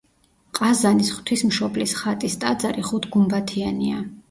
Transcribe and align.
ყაზანის 0.59 1.11
ღვთისმშობლის 1.17 1.95
ხატის 2.01 2.39
ტაძარი 2.47 2.89
ხუთგუმბათიანია. 2.91 4.05